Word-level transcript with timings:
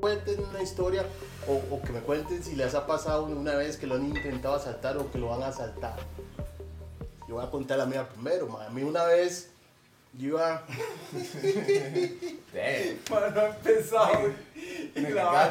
cuenten 0.00 0.44
una 0.44 0.62
historia 0.62 1.06
o, 1.48 1.74
o 1.74 1.82
que 1.82 1.92
me 1.92 2.00
cuenten 2.00 2.42
si 2.42 2.54
les 2.54 2.74
ha 2.74 2.86
pasado 2.86 3.24
una 3.24 3.54
vez 3.54 3.78
que 3.78 3.86
lo 3.86 3.94
han 3.94 4.04
intentado 4.04 4.54
asaltar 4.54 4.98
o 4.98 5.10
que 5.10 5.18
lo 5.18 5.28
van 5.28 5.42
a 5.42 5.46
asaltar. 5.48 5.96
Yo 7.26 7.36
voy 7.36 7.44
a 7.44 7.50
contar 7.50 7.78
la 7.78 7.86
mía 7.86 8.06
primero, 8.08 8.46
ma. 8.46 8.66
A 8.66 8.70
mí 8.70 8.82
una 8.82 9.04
vez 9.04 9.50
yo 10.12 10.28
iba... 10.28 10.62
Bueno, 13.10 13.40
ha 13.40 13.48
empezado. 13.48 14.32
Y 14.94 15.00
la 15.00 15.50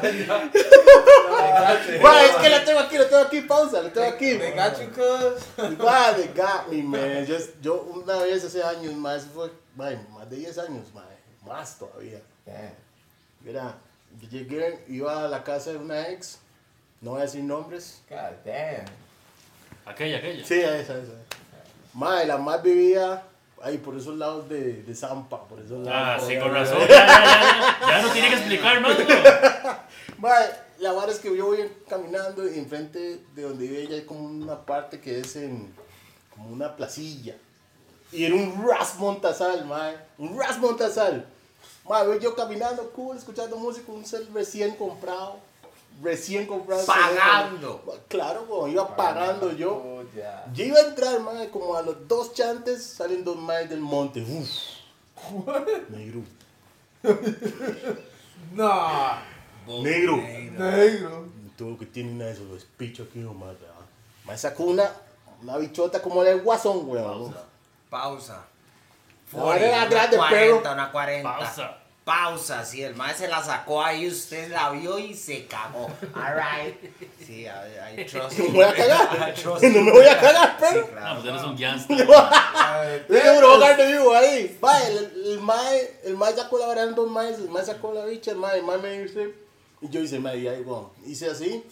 Ma, 2.02 2.24
es 2.24 2.36
que 2.36 2.48
la 2.48 2.64
tengo 2.64 2.80
aquí, 2.80 2.98
la 2.98 3.08
tengo 3.08 3.22
aquí, 3.22 3.40
pausa, 3.42 3.82
la 3.82 3.90
tengo 3.92 4.06
aquí. 4.06 4.34
Ma. 4.38 4.68
got 4.68 4.80
you, 4.80 4.88
cuz. 4.88 5.78
Wow, 5.78 6.14
they 6.16 6.28
got 6.34 6.68
me, 6.70 6.82
man. 6.82 7.26
Yo, 7.26 7.36
yo 7.62 7.82
una 7.82 8.16
vez 8.22 8.44
hace 8.44 8.62
años, 8.62 8.92
más 8.94 9.26
fue, 9.34 9.50
man, 9.76 10.06
más 10.12 10.28
de 10.30 10.36
10 10.36 10.58
años, 10.58 10.92
man, 10.94 11.04
más 11.46 11.78
todavía. 11.78 12.20
Mira, 13.40 13.74
yo 14.20 14.28
llegué, 14.28 14.84
iba 14.88 15.24
a 15.24 15.28
la 15.28 15.42
casa 15.44 15.70
de 15.70 15.76
una 15.78 16.08
ex, 16.08 16.38
no 17.00 17.12
voy 17.12 17.20
a 17.20 17.24
decir 17.24 17.42
nombres. 17.44 18.02
God 18.08 18.16
damn. 18.44 18.84
Aquella, 19.86 20.18
aquella. 20.18 20.44
Sí, 20.46 20.60
esa, 20.60 20.94
esa. 20.98 21.12
Madre, 21.92 22.26
la 22.26 22.38
más 22.38 22.62
vivía 22.62 23.22
ahí 23.62 23.78
por 23.78 23.96
esos 23.96 24.16
lados 24.16 24.48
de, 24.48 24.82
de 24.82 24.94
Zampa, 24.94 25.44
por 25.44 25.58
esos 25.60 25.86
Ah, 25.86 26.16
lados. 26.16 26.26
sí, 26.28 26.34
por 26.36 26.44
con 26.44 26.54
razón. 26.54 26.78
Ya, 26.80 26.88
ya, 26.88 27.06
ya, 27.06 27.78
ya, 27.80 27.88
ya 27.88 28.02
no 28.02 28.08
tiene 28.12 28.28
que 28.28 28.34
explicar 28.34 28.80
más, 28.80 28.94
güey. 28.96 29.18
Madre, 30.18 30.50
la 30.84 30.92
vara 30.92 31.10
es 31.10 31.18
que 31.18 31.34
yo 31.34 31.46
voy 31.46 31.66
caminando 31.88 32.46
y 32.46 32.58
enfrente 32.58 33.18
de 33.34 33.42
donde 33.42 33.66
vive 33.66 33.82
ella 33.84 33.94
hay 33.96 34.04
como 34.04 34.26
una 34.26 34.66
parte 34.66 35.00
que 35.00 35.18
es 35.18 35.34
en, 35.36 35.74
como 36.34 36.50
una 36.50 36.76
placilla. 36.76 37.36
Y 38.12 38.24
era 38.24 38.34
un 38.34 38.62
ras 38.68 38.96
montasal, 38.98 39.64
madre. 39.64 39.96
Un 40.18 40.38
ras 40.38 40.58
montasal. 40.58 41.26
Madre, 41.88 42.08
voy 42.08 42.18
yo 42.20 42.36
caminando, 42.36 42.90
cool, 42.90 43.16
escuchando 43.16 43.56
música, 43.56 43.90
un 43.90 44.04
cel 44.04 44.28
recién 44.34 44.76
comprado. 44.76 45.38
Recién 46.02 46.46
comprado. 46.46 46.84
Pagando. 46.84 48.02
Claro, 48.08 48.44
güey, 48.46 48.72
iba 48.72 48.94
pagando 48.94 49.52
yo. 49.52 49.72
Oh. 49.72 50.04
Yo 50.52 50.64
iba 50.64 50.78
a 50.80 50.88
entrar, 50.88 51.18
madre, 51.20 51.48
como 51.48 51.76
a 51.76 51.82
los 51.82 52.06
dos 52.06 52.34
chantes 52.34 52.84
salen 52.84 53.24
dos 53.24 53.36
madres 53.36 53.70
del 53.70 53.80
monte. 53.80 54.20
Uf. 54.20 54.48
Negro. 55.88 56.20
No. 58.52 59.82
Negro. 59.82 60.16
Negro. 60.58 61.26
Lo 61.58 61.78
que 61.78 61.86
tiene 61.86 62.12
una 62.12 62.24
de 62.26 62.32
esos 62.32 62.44
los 62.48 62.64
pichos 62.64 63.06
aquí 63.08 63.20
nomás, 63.20 63.54
¿verdad? 63.60 63.74
Me 64.26 64.36
sacó 64.36 64.64
una, 64.64 64.90
una 65.42 65.56
bichota 65.58 66.00
como 66.02 66.22
la 66.24 66.30
del 66.30 66.40
guasón, 66.42 66.88
weón. 66.88 67.32
Pausa. 67.32 67.44
Pausa. 67.90 68.44
No, 69.32 69.52
era 69.54 69.86
grande, 69.86 70.16
una 70.18 70.28
pero- 70.28 70.50
40, 70.62 70.72
una 70.72 70.92
40. 70.92 71.36
Pausa. 71.38 71.78
Pausa, 72.04 72.62
sí, 72.66 72.82
el 72.82 72.94
maestro 72.94 73.24
se 73.24 73.30
la 73.32 73.42
sacó 73.42 73.82
ahí, 73.82 74.06
usted 74.06 74.50
la 74.50 74.68
vio 74.72 74.98
y 74.98 75.14
se 75.14 75.46
cagó. 75.46 75.88
Alright. 76.14 76.76
Sí, 77.18 77.46
I, 77.46 78.00
I 78.02 78.04
trust 78.04 78.38
No 78.38 78.44
me 78.44 78.48
you. 78.50 78.52
voy 78.56 78.64
a 78.64 78.74
cagar. 78.74 79.28
I 79.30 79.40
trust 79.40 79.62
No 79.64 79.80
me 79.80 79.90
voy 79.90 80.04
a 80.06 80.20
cagar, 80.20 80.56
pero. 80.60 80.72
Sí, 80.84 80.90
No, 80.92 80.98
claro. 80.98 81.14
pues 81.22 81.26
eres 81.34 81.44
un 81.44 81.56
gangster. 81.58 82.06
Un 83.38 83.44
hogar 83.44 83.76
de 83.78 83.86
vivo 83.92 84.14
ahí. 84.14 84.58
Va, 84.62 84.82
el, 84.86 85.22
el 85.26 85.40
mae, 85.40 86.00
el 86.04 86.16
mae 86.16 86.34
sacó 86.34 86.58
la 86.58 86.66
varanda 86.66 86.94
dos 86.94 87.10
maes, 87.10 87.38
el 87.38 87.48
mae 87.48 87.64
sacó 87.64 87.94
la 87.94 88.04
bicha, 88.04 88.32
el 88.32 88.36
mae, 88.36 88.58
el 88.58 88.64
mae 88.64 88.76
me 88.78 88.98
dice. 89.02 89.34
Y 89.84 89.90
yo 89.90 90.00
hice, 90.00 90.16
ahí, 90.26 90.62
bueno, 90.62 90.92
hice 91.04 91.28
así. 91.28 91.62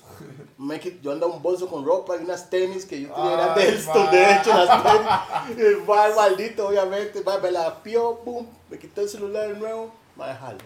Me 0.58 0.78
yo 1.02 1.12
andaba 1.12 1.32
un 1.34 1.42
bolso 1.42 1.66
con 1.66 1.82
ropa 1.82 2.14
y 2.18 2.24
unas 2.24 2.50
tenis 2.50 2.84
que 2.84 3.00
yo 3.00 3.08
tenía 3.08 3.32
eran 3.32 3.54
de 3.56 3.64
de 3.64 4.34
hecho, 4.34 4.50
las 4.50 4.82
tenis. 4.82 5.58
El 5.58 5.82
mae 5.82 6.14
maldito, 6.14 6.68
obviamente, 6.68 7.22
mae, 7.24 7.40
me 7.40 7.50
la 7.50 7.82
pió, 7.82 8.20
pum, 8.22 8.46
me 8.68 8.78
quitó 8.78 9.00
el 9.00 9.08
celular 9.08 9.48
de 9.48 9.58
nuevo, 9.58 9.94
mae, 10.14 10.34
jalo. 10.34 10.58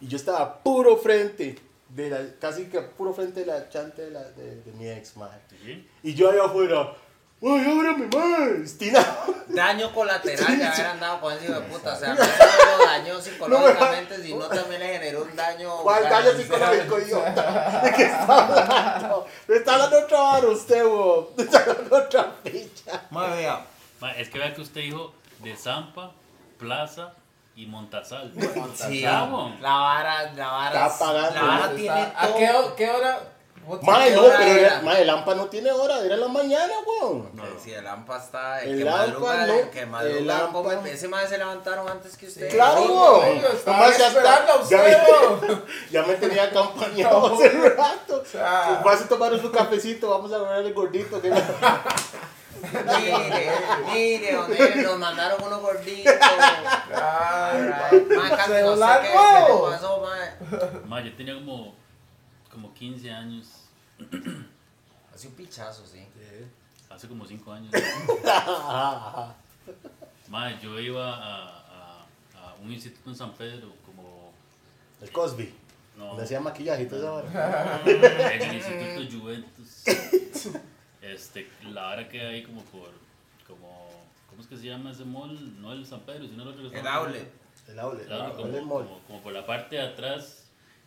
Y 0.00 0.08
yo 0.08 0.16
estaba 0.16 0.62
puro 0.62 0.96
frente, 0.96 1.58
de 1.90 2.08
la, 2.08 2.20
casi 2.40 2.64
que 2.64 2.80
puro 2.80 3.12
frente 3.12 3.40
de 3.40 3.46
la 3.46 3.68
chante 3.68 4.06
de, 4.06 4.10
la, 4.10 4.22
de, 4.30 4.62
de 4.62 4.72
mi 4.72 4.88
ex, 4.88 5.14
mae. 5.18 5.40
Sí. 5.50 5.86
Y 6.02 6.14
yo 6.14 6.30
allá 6.30 6.46
afuera, 6.46 6.96
¡ay, 7.42 7.70
ábrame, 7.72 8.08
mae! 8.14 8.62
Estina. 8.64 9.04
Daño 9.48 9.92
colateral 9.92 10.56
de 10.58 10.64
haber 10.64 10.86
andado 10.86 11.20
con 11.20 11.32
ese 11.34 11.44
hijo 11.44 11.54
de 11.54 11.60
puta. 11.62 11.92
O 11.94 11.96
sea, 11.98 12.14
no 12.14 12.24
solo 12.24 12.78
lo 12.78 12.84
dañó 12.86 13.20
psicológicamente, 13.20 14.22
sino 14.22 14.44
también 14.46 14.80
le 14.80 14.86
generó 14.94 15.22
un 15.22 15.36
daño. 15.36 15.76
¿Cuál 15.82 16.08
daño 16.08 16.32
psicológico, 16.32 16.98
idiota? 17.06 17.80
¿De 17.82 17.92
qué 17.92 18.02
está 18.04 18.46
hablando? 18.46 19.26
Me 19.48 19.56
está 19.56 19.72
hablando 19.74 19.98
otra 19.98 20.20
vara 20.20 20.46
usted, 20.48 20.84
weón. 20.84 21.26
Me 21.36 21.42
está 21.44 21.58
hablando 21.58 21.96
otra 21.96 22.32
ficha. 22.44 23.02
Muy 23.10 23.26
bien. 23.38 23.54
Ma, 24.00 24.12
Es 24.12 24.28
que 24.30 24.38
vea 24.38 24.54
que 24.54 24.60
usted 24.62 24.80
dijo 24.80 25.12
de 25.40 25.56
Zampa, 25.56 26.12
Plaza 26.58 27.12
y 27.54 27.66
Montasal. 27.66 28.32
Sí, 28.76 29.02
la 29.02 29.24
vara, 29.60 30.32
la 30.32 30.46
vara. 30.48 30.86
Está 30.86 30.98
pagando. 30.98 31.34
La 31.34 31.42
vara 31.46 31.74
tiene 31.74 31.90
¿A 32.16 32.26
todo. 32.26 32.36
qué, 32.38 32.50
ho- 32.50 32.76
qué 32.76 32.90
hora? 32.90 33.18
Mae, 33.82 34.10
¿Qué 34.10 34.16
no, 34.16 34.22
pero 34.22 34.42
era? 34.42 34.58
era, 34.74 34.82
mae, 34.82 35.02
el 35.02 35.10
AMPA 35.10 35.34
no 35.36 35.46
tiene 35.46 35.70
hora, 35.70 36.00
era 36.00 36.14
en 36.14 36.20
la 36.20 36.26
mañana, 36.28 36.72
weón. 36.84 37.30
No. 37.32 37.44
Sí, 37.62 37.72
el 37.72 37.86
AMPA 37.86 38.16
está. 38.18 38.60
El, 38.62 38.70
El 38.72 38.82
que 38.82 38.88
AMPA 38.88 39.06
madruga, 39.06 39.46
no, 39.46 39.52
el 39.54 39.70
que 39.70 39.80
el. 39.82 40.30
AMPA. 40.30 40.88
Ese 40.88 41.08
madre 41.08 41.28
se 41.28 41.38
levantaron 41.38 41.88
antes 41.88 42.16
que 42.16 42.26
usted. 42.26 42.50
Claro, 42.50 42.82
weón. 42.82 43.36
Esperando 43.38 43.82
a 43.82 43.90
está- 43.90 44.56
usted, 44.60 44.76
ya 44.76 44.82
me, 44.82 45.62
ya 45.90 46.02
me 46.02 46.14
tenía 46.14 46.42
acompañado 46.52 47.34
hace 47.34 47.48
rato. 47.50 48.24
Vas 48.84 49.02
a 49.02 49.08
tomar 49.08 49.40
su 49.40 49.52
cafecito, 49.52 50.10
vamos 50.10 50.32
a 50.32 50.38
ver 50.38 50.66
el 50.66 50.74
gordito. 50.74 51.20
Que 51.22 51.30
Mire, 52.62 53.50
mire, 53.92 54.32
donde 54.34 54.76
nos 54.82 54.98
mandaron 54.98 55.42
unos 55.42 55.60
gorditos. 55.60 56.14
Alright. 56.94 58.08
Mae, 58.08 58.30
casi 58.30 58.50
no 58.50 58.56
sé 58.56 58.62
celular 58.62 59.02
qué, 59.02 59.08
pasó, 59.12 60.00
mae. 60.00 60.80
Ma, 60.86 61.00
yo 61.00 61.16
tenía 61.16 61.34
como, 61.34 61.74
como 62.52 62.72
15 62.74 63.10
años, 63.10 63.46
Así 65.14 65.26
un 65.28 65.34
pichazo, 65.34 65.84
sí. 65.86 66.04
hace 66.90 67.08
como 67.08 67.24
5 67.26 67.52
años. 67.52 67.72
Ma, 70.28 70.58
yo 70.60 70.78
iba 70.80 71.14
a, 71.14 71.48
a, 71.58 72.04
a 72.36 72.54
un 72.62 72.70
instituto 72.72 73.10
en 73.10 73.16
San 73.16 73.32
Pedro, 73.34 73.72
como. 73.84 74.32
El 75.00 75.10
Cosby. 75.10 75.52
No, 75.96 76.16
Le 76.16 76.22
hacía 76.22 76.40
maquillaje 76.40 76.84
y 76.84 76.86
todo 76.86 76.98
eso. 77.00 77.08
ahora. 77.38 77.82
en 77.86 78.42
el 78.42 78.54
Instituto 78.56 79.18
Juventus. 79.20 79.84
Este, 81.02 81.50
la 81.70 81.88
hora 81.88 82.08
que 82.08 82.20
hay 82.20 82.42
como 82.44 82.62
por. 82.62 82.90
Como, 83.46 83.90
¿Cómo 84.30 84.40
es 84.40 84.46
que 84.48 84.56
se 84.56 84.64
llama 84.64 84.92
ese 84.92 85.04
mall? 85.04 85.60
No 85.60 85.72
el 85.72 85.84
San 85.84 86.00
Pedro, 86.00 86.26
sino 86.26 86.42
el 86.44 86.48
otro 86.48 86.72
El 86.72 86.86
outlet. 86.86 87.30
El 87.68 87.78
outlet. 87.78 88.06
Claro, 88.06 88.34
como 89.06 89.20
por 89.22 89.32
la 89.32 89.44
parte 89.44 89.76
de 89.76 89.82
atrás, 89.82 90.41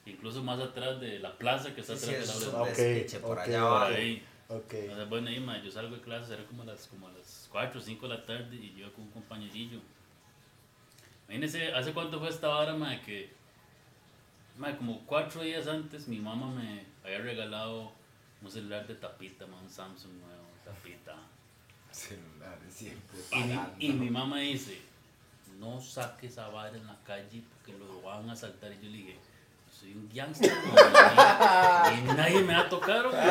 incluso 0.05 0.43
más 0.43 0.59
atrás 0.59 0.99
de 0.99 1.19
la 1.19 1.35
plaza 1.37 1.73
que 1.73 1.81
está 1.81 1.95
Sí, 1.97 2.09
atrás 2.11 2.27
sí, 2.27 2.33
del 2.33 2.45
eso 2.45 2.57
outlet. 2.57 2.73
es 2.73 2.79
Ok, 2.79 2.79
un 2.79 2.93
despiche 2.93 3.19
por 3.19 3.37
ok. 3.37 3.43
allá 3.43 3.61
abajo. 3.61 3.85
ahí. 3.95 4.25
Ok. 4.47 4.73
Entonces, 4.73 5.09
bueno, 5.09 5.29
ahí, 5.29 5.39
ma, 5.39 5.61
yo 5.63 5.71
salgo 5.71 5.95
de 5.95 6.01
clase, 6.01 6.33
era 6.33 6.45
como 6.45 6.61
a 6.61 6.65
las, 6.65 6.87
como 6.87 7.07
a 7.07 7.11
las 7.11 7.47
4 7.51 7.79
o 7.79 7.83
5 7.83 8.07
de 8.07 8.15
la 8.15 8.25
tarde 8.25 8.55
y 8.55 8.75
yo 8.75 8.91
con 8.93 9.05
un 9.05 9.11
compañerillo. 9.11 9.79
Imagínense, 11.27 11.71
¿hace 11.73 11.91
cuánto 11.93 12.19
fue 12.19 12.29
esta 12.29 12.49
hora, 12.55 12.75
ma, 12.75 13.01
que 13.01 13.31
ma, 14.57 14.77
como 14.77 15.03
4 15.07 15.41
días 15.41 15.67
antes 15.67 16.07
mi 16.07 16.19
mamá 16.19 16.47
me 16.51 16.85
había 17.03 17.19
regalado 17.19 17.91
un 18.41 18.51
celular 18.51 18.85
de 18.85 18.93
tapita, 18.95 19.47
ma, 19.47 19.57
un 19.59 19.69
Samsung 19.69 20.13
nuevo, 20.13 20.45
tapita. 20.63 21.15
Celulares 21.91 22.73
siempre 22.73 23.17
Y 23.31 23.43
mi, 23.43 23.59
y 23.79 23.93
mi 23.93 24.09
mamá 24.11 24.39
dice, 24.39 24.79
no 25.59 25.81
saques 25.81 26.33
esa 26.33 26.49
vara 26.49 26.77
en 26.77 26.85
la 26.85 26.97
calle 27.03 27.41
porque 27.49 27.75
lo 27.79 28.01
van 28.01 28.29
a 28.29 28.33
asaltar. 28.33 28.71
Y 28.73 28.75
yo 28.75 28.89
le 28.91 28.97
dije, 28.97 29.17
soy 29.79 29.91
un 29.93 30.09
gangster, 30.13 30.51
ma, 30.73 31.91
y 31.93 32.01
nadie 32.13 32.41
me 32.41 32.53
va 32.53 32.61
a 32.61 32.69
tocar, 32.69 33.05
hombre". 33.05 33.21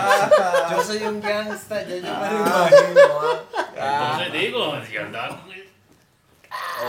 Yo 0.71 0.83
soy 0.83 1.03
un 1.03 1.21
gangsta, 1.21 1.83
ya 1.83 1.97
yo 1.97 2.03
me 2.03 2.41
imagino. 2.41 3.01
ah. 3.79 4.11
Entonces 4.23 4.33
digo, 4.43 4.75
si 4.89 4.97
andaba 4.97 5.41
con 5.43 5.53
él. 5.53 5.69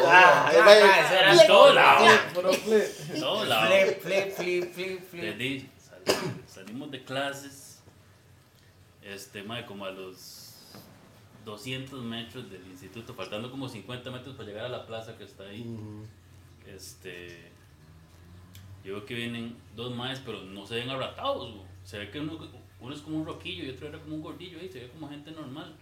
Ah, 0.07 0.49
ya, 0.53 0.99
eso 0.99 1.13
era 1.13 1.33
En 1.33 1.47
todo 1.47 1.73
lado. 1.73 2.05
En 2.05 3.19
todo 3.19 3.45
lado. 3.45 3.67
Flip, 3.67 4.01
flip, 4.01 4.35
flip, 4.35 4.73
flip, 4.73 5.13
Le 5.13 5.33
flip. 5.33 5.37
di, 5.37 5.69
sal- 5.79 6.43
salimos 6.47 6.91
de 6.91 7.03
clases, 7.03 7.79
este, 9.01 9.41
mae, 9.43 9.65
como 9.65 9.85
a 9.85 9.91
los 9.91 10.41
200 11.45 12.03
metros 12.03 12.49
del 12.51 12.65
instituto, 12.67 13.13
faltando 13.13 13.49
como 13.51 13.67
50 13.69 14.11
metros 14.11 14.35
para 14.35 14.47
llegar 14.47 14.65
a 14.65 14.69
la 14.69 14.85
plaza 14.85 15.15
que 15.17 15.23
está 15.23 15.43
ahí. 15.43 15.61
Ujú. 15.61 16.05
Este, 16.67 17.51
yo 18.85 18.93
veo 18.95 19.05
que 19.05 19.13
vienen 19.15 19.57
dos 19.75 19.93
maes, 19.93 20.21
pero 20.25 20.41
no 20.43 20.65
se 20.65 20.75
ven 20.75 20.89
arratados, 20.89 21.51
güey. 21.51 21.65
se 21.83 21.97
ve 21.99 22.09
que 22.11 22.19
uno, 22.19 22.37
uno 22.79 22.93
es 22.95 23.01
como 23.01 23.17
un 23.17 23.25
roquillo 23.25 23.63
y 23.65 23.69
otro 23.71 23.87
era 23.87 23.99
como 23.99 24.15
un 24.15 24.21
gordillo, 24.21 24.59
ahí 24.59 24.69
se 24.69 24.79
ve 24.81 24.89
como 24.89 25.09
gente 25.09 25.31
normal. 25.31 25.75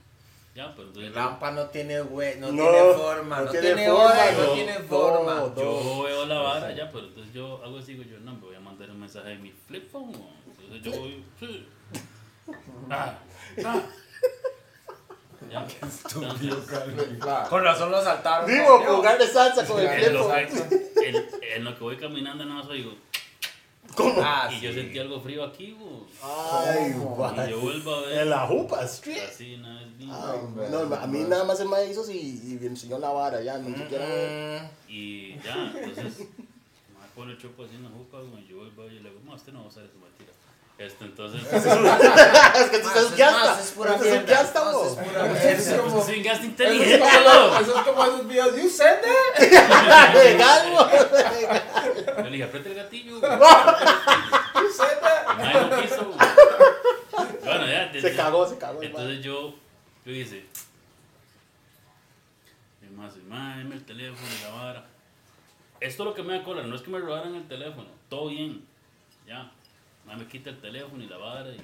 Ya, 0.56 0.72
pero 0.76 0.88
entonces 0.90 1.08
El 1.10 1.14
yo- 1.16 1.20
lampa 1.20 1.50
no 1.52 1.66
tiene 1.68 2.00
hue 2.02 2.36
no, 2.40 2.52
No, 2.52 2.64
tiene 2.70 2.94
forma, 2.94 3.38
no 3.40 3.46
no, 3.46 3.52
tiene 3.52 3.68
tiene, 3.74 3.88
forma, 3.88 4.04
hora, 4.06 4.32
no, 4.32 4.44
no, 4.46 4.54
tiene 4.54 4.74
no, 4.80 4.86
forma. 4.86 5.54
Yo 5.56 6.04
veo 6.04 6.26
la 6.28 6.40
vara 6.40 6.72
ya, 6.76 6.92
pero 6.92 7.08
entonces 7.08 7.34
yo 7.34 7.64
hago 7.64 7.78
así, 7.80 7.94
digo 7.94 8.04
yo, 8.10 8.20
no, 8.20 8.34
me 8.36 8.40
voy 8.40 8.56
a 8.56 8.60
mandar 8.60 8.90
un 8.92 9.00
mensaje 9.00 9.30
de 9.30 9.38
mi 9.40 9.52
flip 9.52 9.90
phone. 9.92 10.12
¿no? 10.12 10.28
Entonces 10.62 10.82
yo 10.84 10.92
voy, 11.00 11.24
sí. 11.40 11.68
Ah, 12.90 13.18
ah. 13.66 13.82
Ya. 15.52 15.66
Entonces, 15.82 16.54
Con 17.50 17.64
razón 17.64 17.92
lo 17.92 18.02
saltaron. 18.02 18.50
Digo, 18.50 18.80
jugar 18.80 19.18
de 19.18 19.28
salsa 19.28 19.66
con 19.66 19.80
el 19.82 20.00
tiempo. 20.00 20.32
que, 20.70 20.93
en- 21.04 21.26
en 21.58 21.64
lo 21.64 21.76
que 21.78 21.84
voy 21.84 21.98
caminando 21.98 22.46
nada 22.46 22.62
más 22.62 22.70
oigo. 22.70 22.94
Ah, 24.24 24.50
Y 24.52 24.60
yo 24.62 24.72
sí. 24.72 24.76
sentí 24.80 24.98
algo 24.98 25.20
frío 25.22 25.44
aquí, 25.44 25.72
güey. 25.80 25.94
Ay, 26.24 26.92
Y 26.92 26.94
man. 27.20 27.50
yo 27.50 27.60
vuelvo 27.60 27.96
a 27.96 28.04
En 28.04 28.10
ver. 28.10 28.28
la 28.28 28.48
jupa, 28.48 28.82
street. 28.86 29.22
Así 29.30 29.56
una 29.56 29.80
vez 29.82 29.98
vi. 29.98 30.06
Ay, 30.10 30.40
no, 30.72 30.96
a 30.96 31.06
mí 31.08 31.20
nada 31.28 31.44
más 31.44 31.60
el 31.60 31.68
me 31.70 31.86
hizo 31.86 32.10
y, 32.10 32.18
y 32.18 32.58
me 32.60 32.68
enseñó 32.68 32.98
la 32.98 33.10
vara 33.10 33.42
ya, 33.42 33.58
ni 33.60 33.76
siquiera 33.76 34.06
me... 34.08 34.60
Mm, 34.62 34.92
Y 34.92 35.36
ya, 35.44 35.74
entonces, 35.76 36.20
me 36.20 37.08
pone 37.14 37.34
el 37.34 37.38
chopo 37.38 37.66
así 37.66 37.76
en 37.76 37.84
la 37.84 37.90
jupa, 37.90 38.20
güey. 38.22 38.48
Yo 38.48 38.58
vuelvo 38.58 38.88
y 38.88 39.00
le 39.00 39.10
digo, 39.10 39.22
no, 39.26 39.36
este 39.36 39.52
no 39.52 39.60
va 39.60 39.66
a 39.66 39.68
usar 39.70 39.84
eso, 39.84 39.94
mentira. 40.02 40.32
Este, 40.76 41.06
entonces, 41.06 41.42
es 41.54 42.70
que 42.70 42.80
tú 42.80 42.88
estás 42.88 43.04
es 43.04 43.16
gasta. 43.18 43.62
es 43.62 43.72
pura 43.72 43.96
Tú 43.96 44.04
estás 44.04 44.54
mierda. 45.06 45.32
es 45.38 45.68
es 45.68 45.80
como- 45.80 46.04
soy 46.04 46.18
un 46.18 46.24
gasto 46.24 46.44
es 46.44 46.50
inteligente, 46.50 46.96
eso 47.62 47.78
es 47.78 47.84
como 47.86 48.04
esos 48.04 48.28
videos. 48.28 48.56
You 48.58 48.70
said 48.70 49.00
that. 49.02 50.14
Legal. 50.16 50.74
Yo 52.18 52.24
le 52.24 52.30
dije, 52.32 52.44
aprieta 52.44 52.70
el 52.70 52.76
gatillo. 52.76 53.16
You 53.22 54.72
said 54.76 55.00
that. 55.00 55.38
Nadie 55.38 55.62
lo 55.70 55.82
quiso. 55.82 56.12
Bueno, 57.44 57.68
ya. 57.68 57.92
Se 58.02 58.16
cagó, 58.16 58.48
se 58.48 58.58
cagó. 58.58 58.82
Entonces 58.82 59.24
yo, 59.24 59.54
yo 60.06 60.12
hice, 60.12 60.44
y 62.82 62.86
más, 62.96 63.14
y 63.16 63.22
más, 63.30 63.58
deme 63.58 63.76
el 63.76 63.86
teléfono 63.86 64.28
y 64.40 64.44
la 64.44 64.50
vara. 64.50 64.86
Esto 65.80 66.04
es 66.04 66.08
lo 66.10 66.14
que 66.16 66.24
me 66.24 66.38
da 66.38 66.44
cola, 66.44 66.64
no 66.64 66.76
es 66.76 66.82
que 66.82 66.90
me 66.90 67.00
robaran 67.00 67.36
el 67.36 67.48
teléfono, 67.48 67.88
todo 68.10 68.30
bien, 68.30 68.66
ya. 69.28 69.52
Más 70.06 70.18
me 70.18 70.28
quita 70.28 70.50
el 70.50 70.60
teléfono 70.60 71.02
y 71.04 71.08
la 71.08 71.18
vara, 71.18 71.50
y 71.50 71.62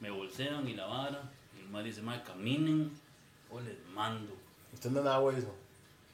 me 0.00 0.10
bolsean 0.10 0.66
y 0.68 0.74
la 0.74 0.86
vara. 0.86 1.22
Y 1.56 1.60
el 1.60 1.68
más 1.68 1.84
dice, 1.84 2.02
más 2.02 2.20
caminen 2.22 2.92
o 3.50 3.60
les 3.60 3.76
mando. 3.94 4.34
Usted 4.72 4.90
no 4.90 5.02
nada 5.02 5.18
eso. 5.32 5.54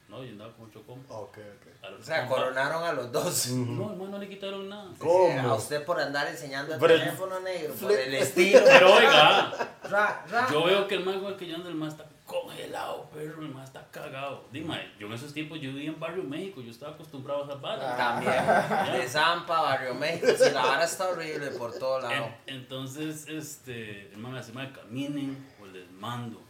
No, 0.09 0.23
yo 0.23 0.29
andaba 0.29 0.51
con 0.53 0.67
mucho 0.67 0.83
compa. 0.83 1.15
Ok, 1.15 1.37
ok. 1.39 1.89
Los 1.91 2.01
O 2.01 2.03
sea, 2.03 2.27
coronaron 2.27 2.83
a 2.83 2.93
los 2.93 3.11
dos. 3.11 3.47
No, 3.51 3.91
hermano, 3.91 4.11
no 4.11 4.17
le 4.19 4.29
quitaron 4.29 4.69
nada. 4.69 4.91
¿Cómo? 4.99 5.27
Sí, 5.31 5.37
A 5.39 5.53
usted 5.55 5.83
por 5.85 5.99
andar 5.99 6.27
enseñando 6.27 6.75
el 6.75 6.79
Pero 6.79 6.93
el 6.93 6.99
teléfono 6.99 7.39
negro, 7.39 7.73
por 7.73 7.91
el 7.91 8.13
estilo. 8.13 8.59
Pero 8.63 8.93
oiga, 8.93 9.51
Ra, 9.89 10.25
ra. 10.29 10.47
Yo 10.51 10.63
veo 10.65 10.87
que 10.87 10.95
el 10.95 11.03
más 11.05 11.15
igual 11.15 11.35
que 11.35 11.47
yo 11.47 11.55
ando, 11.55 11.69
el 11.69 11.75
más 11.75 11.93
está 11.93 12.05
congelado, 12.25 13.09
perro, 13.13 13.41
el 13.43 13.49
más 13.49 13.65
está 13.67 13.85
cagado. 13.91 14.45
Dime, 14.51 14.91
yo 14.99 15.07
en 15.07 15.13
esos 15.13 15.33
tiempos 15.33 15.59
yo 15.59 15.71
vivía 15.73 15.89
en 15.89 15.99
Barrio 15.99 16.23
México, 16.23 16.61
yo 16.61 16.71
estaba 16.71 16.93
acostumbrado 16.93 17.41
a 17.43 17.45
esas 17.47 17.61
varas. 17.61 17.97
También. 17.97 18.93
De 19.01 19.07
Zampa, 19.07 19.61
Barrio 19.61 19.93
México. 19.95 20.27
Si 20.37 20.51
la 20.51 20.61
vara 20.65 20.85
está 20.85 21.09
horrible 21.09 21.47
por 21.51 21.77
todo 21.77 21.99
lado. 21.99 22.25
En- 22.45 22.55
entonces, 22.55 23.27
este, 23.27 24.09
el 24.11 24.17
man 24.17 24.33
me 24.33 24.39
hace, 24.39 24.51
"Mae, 24.53 24.71
caminen 24.71 25.45
o 25.61 25.65
les 25.65 25.91
mando. 25.91 26.41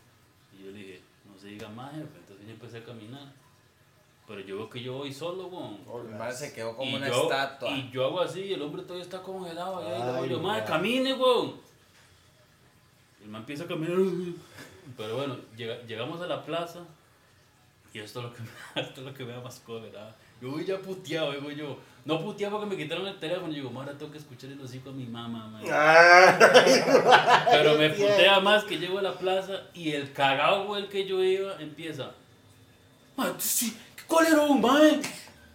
Y 0.53 0.63
yo 0.63 0.71
le 0.71 0.77
dije, 0.77 1.01
no 1.25 1.37
se 1.39 1.47
diga 1.47 1.67
más, 1.69 1.91
jefe. 1.91 2.17
Entonces 2.19 2.45
yo 2.45 2.51
empecé 2.53 2.77
a 2.77 2.83
caminar. 2.83 3.33
Pero 4.27 4.39
yo 4.39 4.55
veo 4.55 4.69
que 4.69 4.81
yo 4.81 4.93
voy 4.93 5.11
solo, 5.11 5.47
weón. 5.47 5.79
El 6.07 6.15
man 6.17 6.33
se 6.33 6.53
quedó 6.53 6.77
como 6.77 6.91
Y 6.91 6.95
una 6.95 7.09
yo, 7.09 7.23
estatua. 7.23 7.69
y 7.71 7.89
yo 7.91 8.05
hago 8.05 8.21
así, 8.21 8.39
y 8.41 8.53
el 8.53 8.61
hombre 8.61 8.83
todavía 8.83 9.03
está 9.03 9.21
congelado. 9.21 9.79
allá, 9.79 9.97
y 9.97 9.99
le 9.99 10.05
digo 10.05 10.23
Ay, 10.23 10.29
yo, 10.29 10.39
madre, 10.39 10.63
camine, 10.65 11.13
weón. 11.13 11.55
Y 13.19 13.23
el 13.23 13.29
man 13.29 13.41
empieza 13.41 13.63
a 13.65 13.67
caminar. 13.67 13.97
Pero 14.97 15.15
bueno, 15.17 15.37
llega- 15.57 15.81
llegamos 15.87 16.21
a 16.21 16.27
la 16.27 16.43
plaza. 16.45 16.79
Y 17.93 17.99
esto 17.99 18.19
es 18.19 18.25
lo 18.25 18.33
que 18.33 18.41
me, 18.41 18.49
esto 18.81 19.01
es 19.01 19.05
lo 19.07 19.13
que 19.13 19.23
me 19.25 19.33
da 19.33 19.41
más 19.41 19.59
cólera. 19.59 20.15
Yo 20.41 20.49
voy 20.51 20.65
ya 20.65 20.77
puteado, 20.79 21.31
digo 21.31 21.51
yo. 21.51 21.77
No 22.05 22.19
puteado 22.21 22.57
porque 22.59 22.75
me 22.75 22.81
quitaron 22.81 23.07
el 23.07 23.17
teléfono. 23.19 23.47
Yo 23.47 23.53
digo, 23.55 23.69
madre, 23.71 23.93
tengo 23.95 24.11
que 24.11 24.17
escuchar 24.17 24.49
el 24.49 24.59
hocico 24.59 24.89
a 24.89 24.93
mi 24.93 25.05
mamá, 25.05 25.47
man. 25.47 25.61
Pero 27.51 27.77
me 27.77 27.89
putea 27.91 28.39
más 28.41 28.63
que 28.65 28.77
llego 28.77 28.97
a 28.99 29.01
la 29.01 29.13
plaza 29.13 29.61
y 29.73 29.91
el 29.91 30.11
cagado 30.11 30.67
con 30.67 30.77
el 30.79 30.89
que 30.89 31.05
yo 31.05 31.23
iba 31.23 31.55
empieza. 31.61 32.11
Mae, 33.15 33.31
sí, 33.37 33.77
¿qué 33.95 34.03
colerón, 34.07 34.59
mae? 34.59 34.99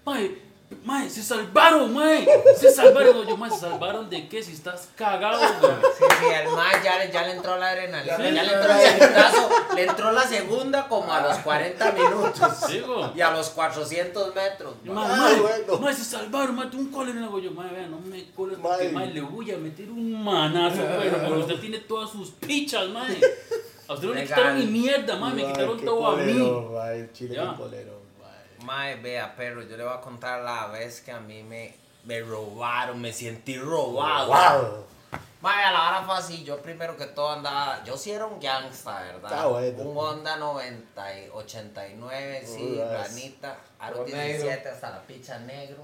Mae, 0.06 0.38
mae, 0.84 1.08
se 1.10 1.22
salvaron, 1.22 1.92
mae. 1.94 2.26
Se 2.56 2.70
salvaron. 2.70 3.26
Yo, 3.26 3.36
mae, 3.36 3.50
¿se 3.50 3.58
salvaron 3.60 4.08
de 4.10 4.28
qué? 4.28 4.42
Si 4.42 4.52
estás 4.52 4.88
cagado, 4.96 5.38
güey. 5.60 5.72
Sí, 5.98 6.04
sí, 6.20 6.34
al 6.34 6.48
man 6.54 6.72
ya, 6.84 6.98
le- 6.98 7.10
ya 7.12 7.22
le 7.22 7.32
entró 7.32 7.56
la 7.58 7.70
adrenalina, 7.70 8.16
Ya 8.18 8.30
ya, 8.30 8.42
le 8.42 8.52
entró 8.54 8.72
el 8.72 8.80
segundazo, 8.80 9.48
le 9.74 9.84
entró 9.84 10.12
la 10.12 10.22
segunda 10.22 10.88
como 10.88 11.12
a 11.12 11.20
los 11.20 11.36
40 11.38 11.92
minutos 11.92 12.66
Digo. 12.68 13.12
y 13.14 13.20
a 13.20 13.30
los 13.30 13.48
400 13.50 14.34
metros. 14.34 14.74
Mae, 14.84 15.08
mae, 15.16 15.40
bueno. 15.40 15.78
mae, 15.78 15.94
se 15.94 16.04
salvaron, 16.04 16.54
mae, 16.56 16.66
un 16.74 16.90
cólera. 16.90 17.20
Digo 17.20 17.38
yo, 17.38 17.50
mae, 17.52 17.70
vea, 17.72 17.86
no 17.86 17.98
me 18.00 18.30
coles 18.32 18.58
porque, 18.60 18.84
Mae. 18.90 18.92
mae, 18.92 19.06
le 19.14 19.20
voy 19.22 19.50
a 19.50 19.56
meter 19.58 19.90
un 19.90 20.22
manazo, 20.24 20.82
pero 21.00 21.18
porque 21.18 21.40
usted 21.40 21.60
tiene 21.60 21.78
todas 21.80 22.10
sus 22.10 22.30
pichas, 22.32 22.88
mae. 22.88 23.18
A 23.88 23.94
usted 23.94 24.08
no 24.08 24.14
le 24.14 24.22
quitaron 24.24 24.58
ni 24.58 24.66
mierda, 24.66 25.16
mae, 25.16 25.32
me 25.34 25.46
quitaron 25.46 25.82
todo 25.82 26.08
a 26.08 26.16
mí. 26.16 26.52
mae, 26.74 27.08
Chile, 27.12 27.34
Ya. 27.36 27.50
qué 27.52 27.56
colero, 27.62 27.92
mae. 27.92 27.97
Mae, 28.68 28.96
vea, 28.96 29.34
perro, 29.34 29.62
yo 29.62 29.78
le 29.78 29.84
voy 29.84 29.94
a 29.94 30.00
contar 30.02 30.42
la 30.42 30.66
vez 30.66 31.00
que 31.00 31.10
a 31.10 31.20
mí 31.20 31.42
me, 31.42 31.74
me 32.04 32.20
robaron, 32.20 33.00
me 33.00 33.14
sentí 33.14 33.56
robado. 33.56 34.26
Wow. 34.26 34.84
Mae, 35.40 35.64
a 35.64 35.72
la 35.72 35.88
hora 35.88 36.02
fue 36.02 36.16
así, 36.16 36.44
yo 36.44 36.60
primero 36.60 36.94
que 36.98 37.06
todo 37.06 37.30
andaba, 37.30 37.82
yo 37.84 37.96
sí 37.96 38.10
era 38.10 38.26
un 38.26 38.38
gangsta, 38.38 39.00
¿verdad? 39.00 39.30
Ah, 39.32 39.46
bueno. 39.46 39.82
Un 39.84 39.96
Honda 39.96 40.36
90 40.36 41.18
y 41.18 41.28
89, 41.32 42.42
sí, 42.44 42.74
Uras. 42.76 42.90
granita, 42.90 43.56
aro 43.78 43.96
Todo 43.96 44.04
17 44.04 44.44
negro. 44.56 44.70
hasta 44.74 44.90
la 44.90 45.00
picha 45.02 45.38
negro, 45.38 45.82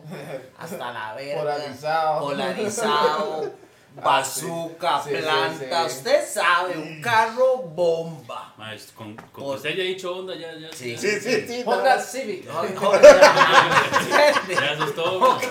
hasta 0.59 0.93
la 0.93 1.15
verga. 1.17 1.41
Polarizado. 1.43 2.21
Polarizado, 2.21 3.53
bazooka, 3.95 5.03
sí, 5.03 5.11
sí, 5.11 5.17
planta, 5.23 5.89
sí. 5.89 5.97
usted 5.99 6.29
sabe, 6.29 6.77
un 6.79 7.01
carro 7.01 7.59
bomba. 7.59 8.53
Mae, 8.57 8.79
con, 8.95 9.15
con 9.17 9.27
que 9.27 9.41
Por- 9.41 9.57
usted 9.57 9.71
haya 9.71 9.85
dicho 9.85 10.17
onda, 10.17 10.35
ya, 10.35 10.53
ya. 10.55 10.73
Sí. 10.73 10.97
Sí, 10.97 11.21
sí, 11.21 11.47
sí. 11.47 11.63
Honda 11.65 11.97
no. 11.97 12.03
Civic. 12.03 12.45
No, 12.47 12.63
no, 12.69 13.01
ya, 13.01 14.73
eso 14.73 14.85
es 14.85 14.95
todo. 14.95 15.35
Ok, 15.37 15.43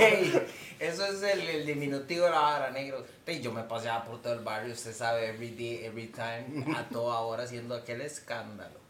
eso 0.80 1.06
es 1.06 1.24
el, 1.24 1.42
el 1.42 1.66
diminutivo 1.66 2.26
de 2.26 2.32
la 2.32 2.40
vara, 2.40 2.72
negro. 2.72 3.06
Yo 3.42 3.52
me 3.54 3.64
paseaba 3.64 4.04
por 4.04 4.22
todo 4.22 4.34
el 4.34 4.40
barrio, 4.40 4.74
usted 4.74 4.94
sabe, 4.94 5.30
every 5.30 5.52
day, 5.52 5.86
every 5.86 6.08
time, 6.08 6.76
a 6.78 6.84
toda 6.92 7.20
hora 7.22 7.44
haciendo 7.44 7.76
aquel 7.76 8.02
escándalo. 8.02 8.84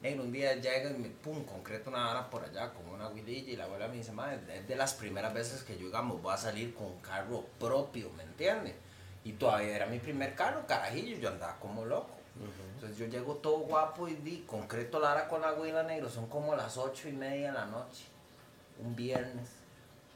Negro, 0.00 0.22
un 0.22 0.32
día 0.32 0.54
llega 0.54 0.90
y 0.90 0.94
me, 0.94 1.08
pum, 1.08 1.44
concreto 1.44 1.90
una 1.90 2.04
vara 2.04 2.30
por 2.30 2.44
allá 2.44 2.72
con 2.72 2.88
una 2.88 3.10
guidilla 3.10 3.52
y 3.52 3.56
la 3.56 3.64
abuela 3.64 3.88
me 3.88 3.96
dice, 3.96 4.12
madre, 4.12 4.38
es 4.54 4.68
de 4.68 4.76
las 4.76 4.94
primeras 4.94 5.34
veces 5.34 5.62
que 5.64 5.76
yo, 5.76 5.86
digamos, 5.86 6.22
voy 6.22 6.32
a 6.34 6.36
salir 6.36 6.72
con 6.72 6.86
un 6.86 7.00
carro 7.00 7.44
propio, 7.58 8.08
¿me 8.16 8.22
entiende? 8.22 8.76
Y 9.28 9.32
todavía 9.32 9.76
era 9.76 9.84
mi 9.84 9.98
primer 9.98 10.34
carro, 10.34 10.66
carajillo, 10.66 11.18
yo 11.18 11.28
andaba 11.28 11.54
como 11.60 11.84
loco. 11.84 12.14
Entonces 12.76 12.96
yo 12.96 13.04
llego 13.08 13.34
todo 13.34 13.58
guapo 13.58 14.08
y 14.08 14.14
di, 14.14 14.38
concreto 14.46 14.98
la 14.98 15.12
hora 15.12 15.28
con 15.28 15.42
la 15.42 15.48
abuela 15.48 15.82
negro, 15.82 16.08
son 16.08 16.28
como 16.28 16.56
las 16.56 16.78
ocho 16.78 17.10
y 17.10 17.12
media 17.12 17.48
de 17.48 17.58
la 17.58 17.66
noche, 17.66 18.06
un 18.82 18.96
viernes. 18.96 19.50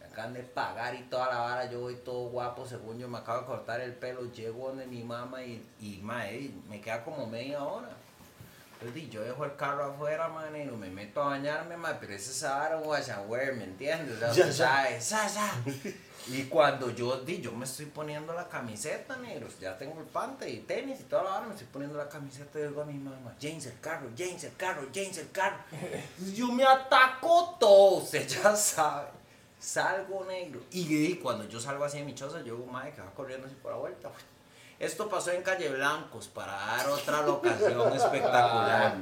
Me 0.00 0.06
acaban 0.06 0.32
de 0.32 0.42
pagar 0.42 0.94
y 0.94 1.02
toda 1.10 1.26
la 1.26 1.40
vara, 1.40 1.70
yo 1.70 1.80
voy 1.80 1.96
todo 1.96 2.30
guapo, 2.30 2.64
según 2.64 2.98
yo 2.98 3.06
me 3.06 3.18
acabo 3.18 3.40
de 3.40 3.46
cortar 3.48 3.82
el 3.82 3.92
pelo, 3.92 4.32
llego 4.32 4.68
donde 4.68 4.86
mi 4.86 5.04
mamá 5.04 5.42
y, 5.42 5.62
y 5.78 6.00
mae, 6.02 6.50
me 6.70 6.80
queda 6.80 7.04
como 7.04 7.26
media 7.26 7.62
hora. 7.62 7.90
Yo 9.10 9.22
dejo 9.22 9.44
el 9.44 9.56
carro 9.56 9.84
afuera, 9.84 10.28
man, 10.28 10.54
y 10.54 10.64
me 10.64 10.88
meto 10.90 11.22
a 11.22 11.26
bañarme, 11.26 11.76
man, 11.76 11.96
pero 12.00 12.14
ese 12.14 12.30
es 12.30 12.42
ahora 12.42 12.78
wash 12.78 13.10
and 13.10 13.30
wear, 13.30 13.52
¿me 13.54 13.64
entiendes? 13.64 14.16
O 14.16 14.18
sea, 14.18 14.32
Ya, 14.32 14.46
ya. 14.46 15.00
sabes. 15.00 15.94
Y 16.28 16.44
cuando 16.44 16.88
yo 16.90 17.18
di, 17.22 17.40
yo 17.40 17.50
me 17.50 17.64
estoy 17.64 17.86
poniendo 17.86 18.32
la 18.32 18.48
camiseta, 18.48 19.16
negros, 19.16 19.58
ya 19.58 19.76
tengo 19.76 19.98
el 20.00 20.06
pante 20.06 20.48
y 20.48 20.58
tenis 20.60 21.00
y 21.00 21.02
toda 21.02 21.24
la 21.24 21.34
hora, 21.38 21.46
me 21.48 21.52
estoy 21.54 21.66
poniendo 21.72 21.98
la 21.98 22.08
camiseta 22.08 22.60
y 22.60 22.62
digo 22.62 22.80
a 22.80 22.84
mi 22.84 22.94
mamá, 22.94 23.34
James 23.40 23.66
el 23.66 23.80
carro, 23.80 24.08
James 24.16 24.44
el 24.44 24.54
carro, 24.56 24.82
James 24.94 25.18
el 25.18 25.32
carro. 25.32 25.56
Yo 26.32 26.46
me 26.52 26.62
ataco 26.64 27.56
todo, 27.58 27.96
usted 27.96 28.24
ya 28.28 28.54
sabe. 28.54 29.08
Salgo 29.58 30.24
negro. 30.24 30.60
Y, 30.70 30.94
y 31.06 31.14
cuando 31.16 31.44
yo 31.48 31.58
salgo 31.60 31.84
así 31.84 31.98
de 31.98 32.04
mi 32.04 32.14
choza, 32.14 32.38
yo 32.38 32.56
digo, 32.56 32.66
madre, 32.66 32.92
que 32.92 33.00
va 33.00 33.10
corriendo 33.12 33.46
así 33.48 33.56
por 33.62 33.72
la 33.72 33.78
vuelta. 33.78 34.10
Esto 34.82 35.08
pasó 35.08 35.30
en 35.30 35.42
Calle 35.44 35.68
Blancos 35.68 36.26
para 36.26 36.52
dar 36.56 36.88
otra 36.88 37.22
locación 37.22 37.92
espectacular. 37.96 38.96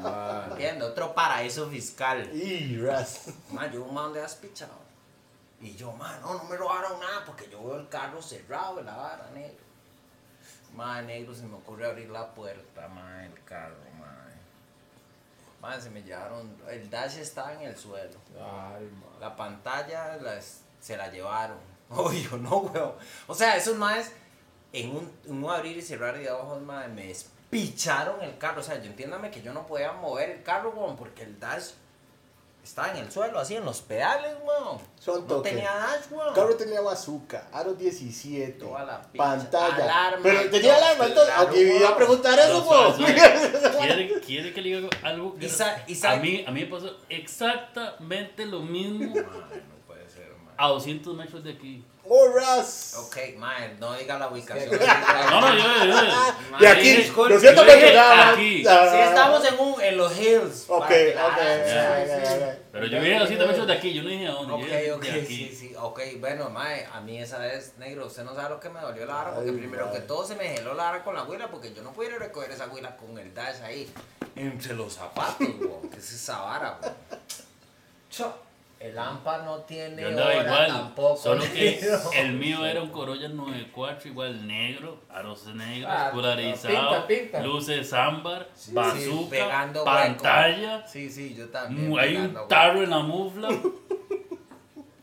¿Entiendes? 0.50 0.88
Otro 0.90 1.14
paraíso 1.14 1.70
fiscal. 1.70 2.30
Y 2.34 2.76
ras. 2.78 3.28
Yo, 3.72 3.86
ma, 3.86 4.02
¿dónde 4.04 4.22
has 4.22 4.34
pichado? 4.34 4.74
Y 5.58 5.74
yo, 5.76 5.90
ma, 5.92 6.18
no, 6.18 6.34
no 6.34 6.44
me 6.44 6.56
robaron 6.58 7.00
nada 7.00 7.24
porque 7.24 7.48
yo 7.50 7.62
veo 7.64 7.76
el 7.80 7.88
carro 7.88 8.20
cerrado 8.20 8.80
en 8.80 8.86
la 8.86 8.96
vara, 8.96 9.30
negro. 9.32 9.64
Ma, 10.74 11.00
negro, 11.00 11.34
se 11.34 11.42
me 11.44 11.54
ocurre 11.56 11.86
abrir 11.86 12.10
la 12.10 12.26
puerta, 12.28 12.86
ma, 12.88 13.24
el 13.24 13.42
carro, 13.44 13.76
ma. 13.98 14.06
Ma, 15.62 15.80
se 15.80 15.88
me 15.88 16.02
llevaron, 16.02 16.56
el 16.68 16.90
dash 16.90 17.16
estaba 17.18 17.54
en 17.54 17.62
el 17.62 17.76
suelo. 17.76 18.18
Ay, 18.36 18.84
man. 18.84 19.18
La 19.18 19.34
pantalla 19.34 20.16
las- 20.18 20.60
se 20.80 20.96
la 20.96 21.08
llevaron. 21.10 21.58
Oye, 21.90 22.28
no, 22.38 22.58
weón. 22.58 22.92
O 23.26 23.34
sea, 23.34 23.56
esos 23.56 23.76
maes, 23.76 24.12
en 24.72 24.90
un, 24.90 25.12
en 25.26 25.44
un 25.44 25.50
abrir 25.50 25.76
y 25.76 25.82
cerrar 25.82 26.16
de 26.18 26.30
ojos, 26.30 26.60
me 26.62 27.06
despicharon 27.06 28.22
el 28.22 28.38
carro. 28.38 28.60
O 28.60 28.64
sea, 28.64 28.76
yo 28.80 28.86
entiéndame 28.90 29.30
que 29.30 29.42
yo 29.42 29.52
no 29.52 29.66
podía 29.66 29.92
mover 29.92 30.30
el 30.30 30.42
carro, 30.42 30.70
weón, 30.70 30.96
porque 30.96 31.22
el 31.24 31.38
dash 31.40 31.70
Estaba 32.62 32.90
en 32.90 32.98
el 32.98 33.10
suelo, 33.10 33.38
así 33.38 33.56
en 33.56 33.64
los 33.64 33.80
pedales, 33.80 34.34
weón. 34.44 34.78
Son 34.98 35.22
No 35.22 35.26
toque. 35.26 35.48
tenía 35.48 35.72
dash, 35.74 36.12
weón. 36.12 36.28
El 36.28 36.34
carro 36.34 36.56
tenía 36.56 36.82
bazooka, 36.82 37.48
aro 37.52 37.72
17, 37.72 38.52
Toda 38.58 38.84
la 38.84 39.00
pinche 39.00 39.16
pantalla. 39.16 39.76
alarma 39.84 40.20
pero 40.22 40.50
tenía 40.50 40.76
alarma, 40.76 41.06
entonces, 41.06 41.34
claro, 41.34 41.48
aunque 41.48 41.76
iba 41.78 41.88
a 41.88 41.96
preguntar 41.96 42.38
eso, 42.38 42.62
suave. 42.62 43.14
¿Quiere, 43.80 44.20
quiere 44.20 44.52
que 44.52 44.60
le 44.60 44.76
diga 44.76 44.88
algo? 45.02 45.34
que 45.36 45.46
Y 45.46 45.48
era- 45.48 45.56
sa- 45.56 45.84
y 45.86 45.94
sa- 45.94 46.10
a, 46.12 46.16
mí, 46.16 46.44
a 46.46 46.50
mí 46.50 46.60
me 46.60 46.66
pasó 46.66 46.98
exactamente 47.08 48.44
lo 48.44 48.60
mismo 48.60 49.14
Ay, 49.16 49.22
no 49.22 49.24
puede 49.30 49.79
ser, 50.10 50.28
man. 50.44 50.54
a 50.56 50.68
200 50.68 51.14
metros 51.16 51.42
de 51.44 51.52
aquí. 51.52 51.84
Horas. 52.12 52.94
Ok, 52.98 53.16
man, 53.38 53.76
no 53.78 53.92
diga 53.94 54.18
la 54.18 54.28
ubicación. 54.28 54.70
Sí, 54.80 54.86
No, 55.30 55.40
no, 55.40 55.54
yo, 55.56 55.84
yo, 55.84 56.02
yo. 56.04 56.58
De 56.58 56.66
aquí, 56.68 56.90
disculpe, 56.96 57.34
lo 57.34 57.40
siento, 57.40 57.60
yo 57.62 57.66
pero 57.68 57.80
dije 57.80 57.94
nada. 57.94 58.30
aquí. 58.30 58.56
Si 58.64 58.96
estamos 58.98 59.44
en, 59.46 59.58
un, 59.60 59.80
en 59.80 59.96
los 59.96 60.18
hills. 60.18 60.64
Ok, 60.68 60.90
ok. 60.90 61.40
Pero 62.72 62.86
yo 62.86 63.00
vi 63.00 63.12
a 63.12 63.20
200 63.20 63.46
metros 63.48 63.66
de 63.66 63.72
aquí, 63.74 63.92
yo 63.92 64.02
no 64.02 64.08
dije 64.08 64.26
a 64.26 64.32
dónde. 64.32 64.54
Ok, 64.54 64.96
ok, 64.98 65.04
sí, 65.26 65.54
sí, 65.56 65.72
ok, 65.78 66.00
bueno, 66.18 66.50
mae, 66.50 66.86
a 66.92 67.00
mí 67.00 67.18
esa 67.20 67.38
vez, 67.38 67.74
negro, 67.78 68.06
usted 68.06 68.24
no 68.24 68.34
sabe 68.34 68.50
lo 68.50 68.60
que 68.60 68.70
me 68.70 68.80
dolió 68.80 69.06
la 69.06 69.14
vara, 69.14 69.34
porque 69.34 69.50
Ay, 69.50 69.56
primero 69.56 69.86
mae. 69.86 69.94
que 69.94 70.00
todo 70.00 70.26
se 70.26 70.34
me 70.36 70.48
geló 70.48 70.74
la 70.74 70.84
vara 70.84 71.04
con 71.04 71.14
la 71.14 71.24
huila, 71.24 71.48
porque 71.48 71.72
yo 71.72 71.82
no 71.82 71.92
pudiera 71.92 72.18
recoger 72.18 72.50
esa 72.50 72.66
huila 72.66 72.96
con 72.96 73.16
el 73.18 73.32
dash 73.34 73.60
ahí, 73.62 73.88
entre 74.36 74.74
los 74.74 74.94
zapatos, 74.94 75.46
weón, 75.60 75.88
que 75.90 75.98
es 75.98 76.12
esa 76.12 76.40
vara, 76.40 76.78
weón. 76.82 76.94
Cho, 78.10 78.34
el 78.80 78.98
AMPA 78.98 79.42
no 79.44 79.58
tiene 79.58 80.00
Yo 80.02 80.08
hora 80.08 80.42
igual, 80.42 80.66
tampoco, 80.66 81.16
solo 81.16 81.44
que 81.44 81.80
el 82.16 82.32
mío 82.32 82.64
era 82.64 82.82
un 82.82 82.88
Corolla 82.90 83.28
94, 83.28 84.08
igual 84.08 84.46
negro, 84.46 85.02
aros 85.10 85.46
negros, 85.54 85.92
Ah, 85.94 86.10
polarizado, 86.12 87.06
pinta, 87.06 87.06
pinta. 87.06 87.42
luces 87.42 87.92
ámbar, 87.92 88.48
Sí, 88.54 88.72
bazooka, 88.72 89.70
pantalla, 89.84 90.86
Sí, 90.86 91.10
sí, 91.10 91.34
yo 91.36 91.48
también. 91.50 91.90
mu- 91.90 91.98
hay 91.98 92.16
un 92.16 92.26
hueco. 92.34 92.46
tarro 92.48 92.82
en 92.82 92.90
la 92.90 92.98
mufla. 93.00 93.48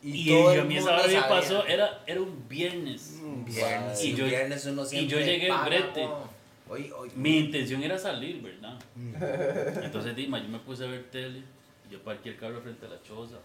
Y, 0.03 0.29
todo 0.29 0.55
y 0.55 0.59
a 0.59 0.63
mí 0.63 0.77
esa 0.77 0.99
sabía. 1.01 1.27
pasó, 1.27 1.65
era, 1.65 2.01
era 2.07 2.21
un 2.21 2.47
viernes. 2.47 3.19
Viernes, 3.45 4.03
Y 4.05 4.15
yo- 4.15 4.25
viernes 4.25 4.65
uno 4.65 4.83
y 4.89 5.05
yo 5.05 5.19
llegué 5.19 5.47
en 5.49 5.65
brete. 5.65 6.07
Oye, 6.69 6.93
oye. 6.93 7.11
Mi 7.15 7.37
intención 7.39 7.83
era 7.83 7.97
salir, 7.97 8.41
¿verdad? 8.41 8.79
Entonces, 9.83 10.15
Dima, 10.15 10.39
yo 10.39 10.47
me 10.47 10.59
puse 10.59 10.85
a 10.85 10.87
ver 10.87 11.09
tele, 11.11 11.41
y 11.89 11.91
yo 11.91 11.99
parqué 12.03 12.29
el 12.29 12.37
carro 12.37 12.61
frente 12.61 12.85
a 12.85 12.89
la 12.89 13.03
choza. 13.03 13.35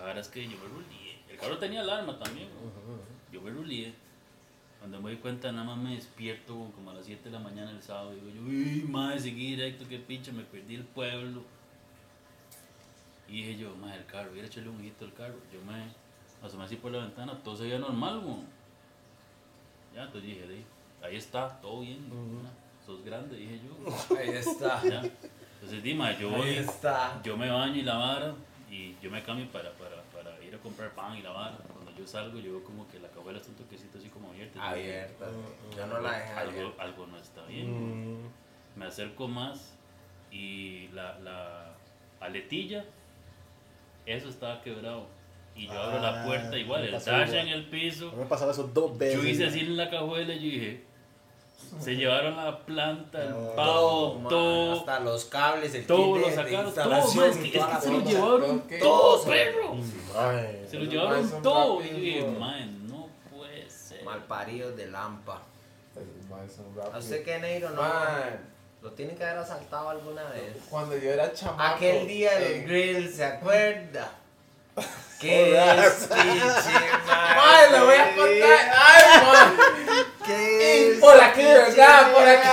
La 0.00 0.06
verdad 0.06 0.20
es 0.22 0.28
que 0.28 0.42
yo 0.48 0.56
me 0.56 0.64
rulié. 0.66 1.18
El 1.28 1.36
carro 1.36 1.58
tenía 1.58 1.80
alarma 1.82 2.18
también, 2.18 2.48
¿no? 2.48 3.32
Yo 3.32 3.42
me 3.42 3.50
rulié. 3.50 3.92
Cuando 4.78 4.98
me 5.02 5.10
di 5.10 5.16
cuenta, 5.18 5.52
nada 5.52 5.64
más 5.64 5.76
me 5.76 5.94
despierto 5.94 6.54
como 6.74 6.90
a 6.90 6.94
las 6.94 7.04
7 7.04 7.24
de 7.24 7.30
la 7.30 7.38
mañana 7.38 7.70
el 7.70 7.82
sábado. 7.82 8.12
Digo 8.14 8.28
yo, 8.30 8.40
uy, 8.40 8.86
madre, 8.88 9.20
seguí 9.20 9.50
directo, 9.50 9.84
qué 9.86 9.98
pinche, 9.98 10.32
me 10.32 10.42
perdí 10.42 10.76
el 10.76 10.84
pueblo. 10.84 11.42
Y 13.28 13.42
dije 13.42 13.58
yo, 13.58 13.76
madre, 13.76 13.98
el 13.98 14.06
carro, 14.06 14.30
voy 14.30 14.40
a 14.40 14.46
echarle 14.46 14.70
un 14.70 14.78
ojito 14.78 15.04
al 15.04 15.12
carro. 15.12 15.34
Yo 15.52 15.60
me 15.70 15.84
asomé 16.46 16.64
así 16.64 16.76
por 16.76 16.90
la 16.92 16.98
ventana, 17.00 17.38
todo 17.44 17.56
se 17.56 17.64
veía 17.64 17.78
normal, 17.78 18.20
güey. 18.20 18.36
Ya, 19.94 20.04
entonces 20.04 20.22
dije, 20.30 20.48
"Di, 20.48 20.64
ahí 21.02 21.16
está, 21.16 21.60
todo 21.60 21.80
bien, 21.80 22.08
¿verdad? 22.08 22.50
sos 22.86 23.04
grande, 23.04 23.36
dije 23.36 23.60
yo. 23.66 24.16
Ahí 24.16 24.30
está. 24.30 24.82
Ya. 24.82 25.02
Entonces, 25.54 25.82
Dima, 25.82 26.16
yo 26.18 26.30
Ahí 26.30 26.36
voy, 26.40 26.48
está. 26.54 27.20
yo 27.22 27.36
me 27.36 27.50
baño 27.50 27.74
y 27.76 27.82
la 27.82 27.96
vara, 27.98 28.34
y 28.70 28.96
yo 29.02 29.10
me 29.10 29.22
cambio 29.22 29.46
para, 29.50 29.72
para, 29.72 30.00
para 30.12 30.40
ir 30.44 30.54
a 30.54 30.58
comprar 30.58 30.90
pan 30.94 31.16
y 31.16 31.22
la 31.22 31.30
vara. 31.30 31.58
Cuando 31.72 31.90
yo 31.96 32.06
salgo, 32.06 32.38
yo 32.38 32.52
veo 32.52 32.64
como 32.64 32.86
que 32.88 33.00
la 33.00 33.08
cajuela 33.08 33.38
está 33.38 33.50
un 33.50 33.56
toquecito 33.56 33.98
así 33.98 34.08
como 34.08 34.30
abierta. 34.30 34.54
Yo 34.58 34.76
digo, 34.76 34.90
Abierta. 34.92 35.26
Yo 35.76 35.86
no 35.86 36.00
la 36.00 36.18
dejé 36.18 36.32
algo, 36.32 36.52
abierta. 36.52 36.82
algo 36.82 37.06
no 37.08 37.18
está 37.18 37.44
bien. 37.46 38.22
Mm, 38.24 38.28
Me 38.76 38.86
acerco 38.86 39.26
más 39.28 39.76
y 40.30 40.86
la, 40.88 41.18
la 41.18 41.74
aletilla, 42.20 42.84
eso 44.06 44.28
estaba 44.28 44.62
quebrado. 44.62 45.06
Y 45.56 45.66
yo 45.66 45.72
abro 45.72 46.00
la 46.00 46.22
Ah, 46.22 46.26
puerta 46.26 46.56
igual, 46.56 46.82
me 46.82 46.88
el 46.88 46.94
igual. 46.94 47.34
en 47.36 47.48
el 47.48 47.64
piso. 47.66 48.12
Me 48.12 48.24
pasaba 48.26 48.52
eso 48.52 48.64
dos 48.72 48.96
veces. 48.96 49.20
Yo 49.20 49.28
hice 49.28 49.46
así 49.46 49.60
en 49.60 49.76
la 49.76 49.90
cajuela 49.90 50.32
y 50.32 50.36
yo 50.38 50.42
dije, 50.58 50.84
se 51.80 51.96
llevaron 51.96 52.36
la 52.36 52.58
planta, 52.60 53.22
el 53.22 53.30
No. 53.30 53.54
pavo, 53.56 54.14
man, 54.16 54.28
todo, 54.28 54.78
Hasta 54.80 55.00
los 55.00 55.24
cables, 55.26 55.74
el 55.74 55.86
todo 55.86 56.14
kit 56.14 56.22
lo 56.26 56.30
sacaron, 56.34 56.74
todo, 56.74 56.88
man, 57.14 57.30
es 57.30 57.36
que, 57.36 57.58
es 57.58 57.64
que 57.64 57.80
se 57.80 57.90
lo 57.92 58.00
llevaron 58.00 58.64
todo, 58.80 59.24
perro. 59.24 59.74
Ay, 60.16 60.66
Se 60.70 60.76
lo 60.76 60.84
Los 60.84 60.92
llevaron 60.94 61.42
todo. 61.42 61.80
Y 61.80 61.84
rápidos, 61.84 61.96
yo 61.96 62.04
dije, 62.04 62.22
bro. 62.22 62.40
man, 62.40 62.88
no 62.88 63.08
puede 63.34 63.70
ser. 63.70 64.02
Malparidos 64.04 64.76
de 64.76 64.86
Lampa. 64.88 65.42
¿A 66.92 66.98
usted 66.98 67.24
qué 67.24 67.38
negro 67.38 67.70
no? 67.70 67.82
Man, 67.82 68.48
Lo 68.82 68.92
tiene 68.92 69.14
que 69.14 69.22
haber 69.24 69.38
asaltado 69.38 69.90
alguna 69.90 70.24
vez. 70.30 70.56
cuando 70.70 70.96
yo 70.96 71.10
era 71.10 71.32
chamaco. 71.34 71.62
Aquel 71.76 72.06
día 72.06 72.38
de 72.38 72.46
eh, 72.46 72.56
los 72.60 72.66
grills, 72.68 73.14
¿se 73.16 73.24
acuerda? 73.24 74.12
Qué 75.20 75.52
despiche, 75.52 76.16
man. 77.06 77.36
Ay, 77.38 77.72
le 77.72 77.80
voy 77.80 77.94
a 77.94 78.16
contar. 78.16 78.58
Ay, 78.74 79.02
man. 79.26 79.56
Qué 80.24 80.94
Y 80.96 81.00
por 81.00 81.22
aquí, 81.22 81.42
¿verdad? 81.42 82.12
Por 82.12 82.26
aquí. 82.26 82.48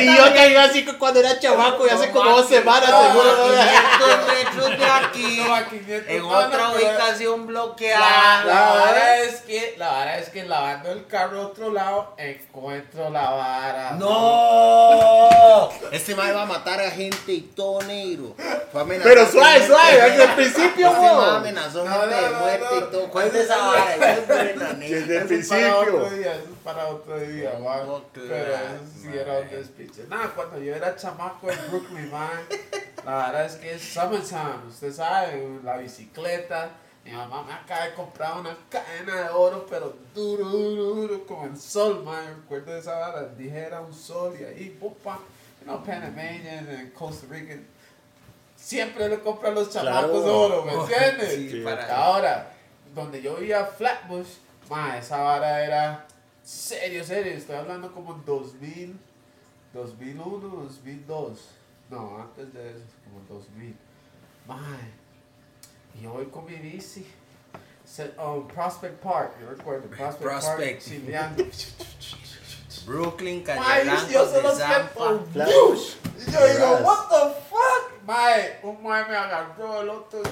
Sí, 0.00 0.16
yo 0.16 0.34
caigo 0.34 0.60
así 0.60 0.84
cuando 0.84 1.20
era 1.20 1.38
chamaco 1.38 1.86
y 1.86 1.90
hace 1.90 2.10
como 2.10 2.30
dos 2.30 2.48
semanas, 2.48 2.90
No, 2.90 3.02
seguro. 3.12 3.30
a 3.30 3.36
500 3.98 4.34
metros 4.34 4.78
de 4.78 4.84
aquí. 4.86 5.42
No, 5.46 5.54
a 5.54 5.64
500 5.68 6.08
En 6.10 6.22
no, 6.22 6.30
no, 6.30 6.38
otra 6.38 6.70
ubicación 6.72 7.40
La, 7.40 7.46
bloqueada. 7.46 8.44
la 8.44 8.60
vara 8.74 9.18
es 9.20 9.40
que, 9.42 9.74
la 9.78 9.88
vara 9.90 10.18
es 10.18 10.28
que 10.30 10.44
lavando 10.44 10.90
el 10.92 11.06
carro 11.06 11.40
a 11.42 11.46
otro 11.46 11.70
lado 11.72 12.14
encuentro 12.18 13.10
la 13.10 13.30
vara. 13.30 13.90
¡No! 13.98 15.68
Este 15.92 16.14
mae 16.14 16.32
va 16.32 16.42
a 16.42 16.46
matar 16.46 16.80
a 16.80 16.90
gente 16.90 17.32
y 17.32 17.40
todo 17.42 17.82
negro. 17.82 18.34
Pero 19.02 19.26
suave, 19.30 19.66
suave, 19.66 20.00
desde 20.00 20.24
el 20.24 20.30
principio, 20.34 20.86
Este 20.88 21.00
mae 21.00 21.36
amenazó 21.36 21.84
No, 21.84 21.90
gente 22.00 22.16
no, 22.16 22.22
de 22.22 22.30
no, 22.30 22.38
muerte 22.40 22.66
no. 22.70 22.78
y 22.78 22.90
todo. 22.90 23.20
Esa 23.40 23.58
vara. 23.58 23.94
Eso 23.94 24.04
es 24.20 24.26
buena, 24.26 24.72
negro. 24.74 24.98
Desde 25.00 25.16
el 25.16 25.22
Eso 25.32 25.34
es 25.34 25.48
para 25.48 25.76
otro 25.76 25.98
principio. 25.98 26.18
día, 26.18 26.32
eso 26.34 26.44
es 26.44 26.58
para 26.64 26.86
otro 26.86 27.18
día, 27.20 27.50
man. 27.62 28.02
Pero 28.12 28.54
eso 28.54 28.84
sí 29.02 29.08
era 29.12 29.32
un 29.32 29.38
man. 29.38 29.50
Despiche. 29.90 30.08
Nada, 30.08 30.30
cuando 30.34 30.58
yo 30.58 30.74
era 30.74 30.96
chamaco 30.96 31.50
en 31.50 31.58
Brooklyn, 31.70 32.10
man, 32.10 32.30
la 33.04 33.16
verdad 33.16 33.46
es 33.46 33.56
que 33.56 33.74
es 33.74 33.82
summertime, 33.82 34.66
usted 34.68 34.92
sabe, 34.92 35.58
la 35.62 35.76
bicicleta. 35.78 36.70
Mi 37.04 37.12
mamá 37.12 37.42
me 37.42 37.52
acaba 37.54 37.86
de 37.86 37.94
comprar 37.94 38.38
una 38.38 38.54
cadena 38.68 39.22
de 39.22 39.28
oro, 39.30 39.66
pero 39.68 39.96
duro, 40.14 40.44
duro, 40.44 40.82
duro, 40.94 41.26
como 41.26 41.46
el 41.46 41.58
sol, 41.58 42.04
man. 42.04 42.42
Recuerdo 42.42 42.76
esa 42.76 42.98
vara, 42.98 43.22
dije 43.28 43.58
era 43.58 43.80
un 43.80 43.94
sol 43.94 44.36
y 44.38 44.44
ahí, 44.44 44.76
pupa, 44.78 45.18
you 45.60 45.64
know, 45.64 45.82
Panamanian 45.82 46.68
and 46.68 46.92
Costa 46.92 47.26
Rican. 47.30 47.66
Siempre 48.54 49.08
le 49.08 49.18
compran 49.20 49.52
a 49.52 49.60
los 49.60 49.70
chamacos 49.70 50.10
Claro. 50.22 50.38
oro, 50.40 50.64
¿me 50.66 50.74
entiendes? 50.82 51.34
Sí, 51.50 51.60
para- 51.64 51.96
Ahora, 51.96 52.52
donde 52.94 53.22
yo 53.22 53.36
vivía 53.36 53.64
Flatbush, 53.64 54.28
ma, 54.68 54.98
esa 54.98 55.16
vara 55.22 55.64
era 55.64 56.06
serio, 56.44 57.02
serio. 57.02 57.32
Estoy 57.32 57.56
hablando 57.56 57.90
como 57.92 58.14
en 58.14 58.24
2000, 58.26 59.00
2001, 59.72 60.48
2002. 60.48 61.38
No, 61.90 62.18
antes 62.20 62.52
de 62.54 62.70
eso, 62.70 62.84
como 63.04 63.20
2000. 63.28 63.76
Ma, 64.46 64.58
y 65.94 66.02
yo 66.02 66.12
voy 66.12 66.26
con 66.26 66.44
mi 66.46 66.54
bici. 66.56 67.06
Se- 67.84 68.12
um, 68.18 68.46
Prospect 68.46 69.02
Park, 69.02 69.32
yo 69.40 69.50
recuerdo. 69.50 69.88
Prospect, 69.88 70.22
Prospect. 70.22 71.10
Park. 71.10 71.36
Brooklyn, 72.86 73.42
Calle 73.42 73.84
Blanco, 73.84 74.10
yo 74.10 74.26
solo 74.30 74.54
Zampa. 74.54 74.92
siento. 74.94 75.26
Flash. 75.32 75.96
Y 76.26 76.30
yo 76.32 76.46
digo, 76.46 76.76
what 76.84 77.08
the 77.08 77.34
fuck? 77.50 78.02
Mae, 78.06 78.58
un 78.62 78.82
mae 78.82 79.04
me 79.08 79.16
agarró, 79.16 79.82
el 79.82 79.90
otro. 79.90 80.22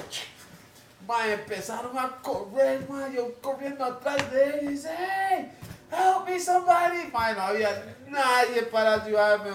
Mae, 1.07 1.33
empezaron 1.33 1.97
a 1.97 2.17
correr, 2.21 2.87
mae, 2.89 3.13
yo 3.13 3.33
corriendo 3.41 3.83
atrás 3.85 4.31
de 4.31 4.43
él 4.43 4.59
y 4.63 4.67
dice, 4.69 4.89
hey, 4.97 5.51
help 5.91 6.27
me 6.27 6.39
somebody. 6.39 7.09
Mae, 7.11 7.33
no 7.35 7.41
había 7.41 7.95
nadie 8.07 8.63
para 8.63 8.93
ayudarme, 9.03 9.51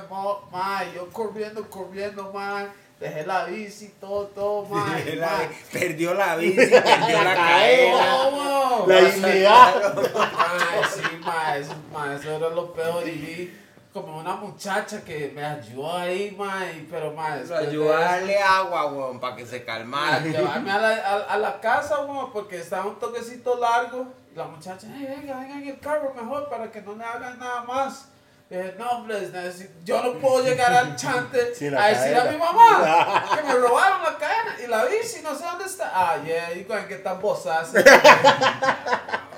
mae, 0.51 0.93
yo 0.95 1.09
corriendo, 1.11 1.69
corriendo, 1.69 2.33
mae. 2.33 2.67
Dejé 3.01 3.27
la 3.27 3.45
bici, 3.45 3.89
todo, 4.01 4.27
todo, 4.29 4.67
mae. 4.71 5.17
La- 5.17 5.27
mae. 5.27 5.49
Perdió 5.73 6.15
la 6.15 6.37
bici, 6.37 6.57
perdió 6.57 7.25
la 7.25 7.35
caída. 7.35 8.17
¿Cómo? 8.23 8.85
La 8.87 9.01
dignidad. 9.01 9.95
Mae, 10.15 10.89
sí, 10.95 11.17
mae, 11.21 11.61
eso, 11.61 11.75
mae, 11.93 12.17
eso 12.17 12.31
era 12.37 12.49
lo 12.51 12.73
peor. 12.73 13.07
Y 13.09 13.11
vi 13.13 13.61
como 13.95 14.19
una 14.19 14.35
muchacha 14.35 15.03
que 15.05 15.31
me 15.35 15.45
ayudó 15.45 15.97
ahí, 15.97 16.35
mae, 16.37 16.85
pero 16.91 17.13
mae. 17.13 17.39
Pero 17.39 17.41
después 17.43 17.61
de 17.61 17.67
ayudó 17.69 17.93
a 17.97 18.01
eso- 18.01 18.11
darle 18.11 18.39
agua, 18.43 18.87
weón, 18.87 19.21
para 19.21 19.37
que 19.37 19.47
se 19.47 19.65
calmara. 19.65 20.19
llevarme 20.19 20.71
a 20.73 20.79
la, 20.79 20.89
a, 20.91 21.15
a 21.33 21.39
la 21.39 21.61
casa, 21.61 22.01
weón, 22.01 22.33
porque 22.33 22.59
estaba 22.59 22.87
un 22.87 22.99
toquecito 22.99 23.57
largo. 23.57 24.09
Y 24.33 24.37
la 24.37 24.47
muchacha, 24.47 24.89
hey, 24.93 25.07
venga, 25.09 25.39
venga 25.39 25.55
en 25.55 25.69
el 25.69 25.79
carro 25.79 26.13
mejor 26.13 26.49
para 26.51 26.71
que 26.73 26.83
no 26.83 26.97
le 26.97 27.05
hagan 27.05 27.39
nada 27.39 27.63
más. 27.63 28.09
Y 28.51 28.57
dije, 28.57 28.75
no, 28.79 28.91
hombre, 28.91 29.21
necesito- 29.31 29.73
yo 29.85 30.03
no 30.03 30.15
puedo 30.19 30.45
llegar 30.45 30.73
al 30.73 30.97
chante 30.97 31.55
la 31.71 31.85
a 31.85 31.89
decir 31.89 32.17
a 32.17 32.25
mi 32.25 32.37
mamá 32.37 33.25
que 33.37 33.43
me 33.45 33.55
robaron 33.55 34.03
la 34.03 34.19
cadena 34.19 34.57
y 34.63 34.67
la 34.67 34.85
bici, 34.87 35.23
no 35.23 35.35
sé 35.37 35.45
dónde 35.45 35.65
está. 35.67 35.91
Ah, 35.95 36.17
yeah, 36.25 36.53
you 36.53 36.65
gonna 36.67 36.83
get 36.89 37.03
that 37.05 37.21
boss 37.21 37.47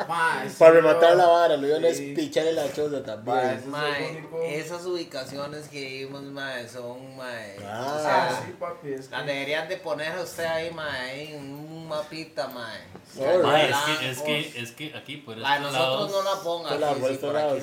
Mae, 0.08 0.48
sí, 0.50 0.56
Para 0.58 0.70
rematar 0.72 1.10
no. 1.12 1.16
la 1.18 1.26
vara, 1.26 1.56
lo 1.56 1.66
iban 1.66 1.84
a 1.84 1.92
Sí. 1.94 2.12
picharle 2.14 2.52
la 2.52 2.72
choza 2.72 3.02
también. 3.02 3.38
ese 3.38 3.54
es 3.56 3.62
el 3.64 3.68
Mae, 3.70 4.10
único- 4.10 4.42
esas 4.42 4.84
ubicaciones 4.86 5.68
que 5.68 5.80
vimos, 5.84 6.22
mae, 6.22 6.68
son, 6.68 7.16
mae. 7.16 7.56
Ah. 7.64 7.94
o 7.98 8.02
sea, 8.02 8.42
sí, 8.44 8.54
papi, 8.58 8.92
es 8.92 9.10
la 9.10 9.24
que... 9.24 9.32
deberían 9.32 9.68
de 9.68 9.76
poner 9.78 10.12
a 10.12 10.22
usted 10.22 10.44
ahí, 10.44 10.70
mae, 10.72 11.34
en 11.36 11.42
un 11.50 11.88
mapita, 11.88 12.48
mae. 12.48 12.80
Es 13.16 13.76
que, 13.98 14.10
es 14.10 14.22
que, 14.22 14.60
es 14.62 14.72
que 14.72 14.94
aquí 14.96 15.16
por 15.18 15.36
nosotros 15.36 15.72
lados, 15.72 16.10
no 16.10 16.22
la 16.22 16.40
pongan. 16.42 16.72
Por 16.72 16.80
la- 16.80 16.88
por 16.94 17.08
sí, 17.08 17.14
estos 17.14 17.30
por 17.32 17.36
aquí 17.40 17.60